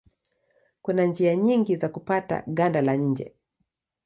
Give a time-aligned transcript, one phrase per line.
[0.81, 3.33] Kuna njia nyingi za kupata ganda la nje.